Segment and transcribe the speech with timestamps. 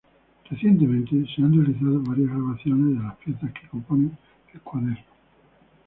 [0.49, 4.17] Recientemente, se han realizado varias grabaciones de las piezas que componen
[4.51, 4.97] el cuaderno.